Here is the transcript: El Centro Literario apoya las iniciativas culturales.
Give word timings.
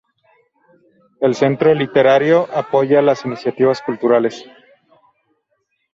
El 1.19 1.35
Centro 1.35 1.75
Literario 1.75 2.49
apoya 2.55 3.03
las 3.03 3.23
iniciativas 3.23 3.83
culturales. 3.83 4.43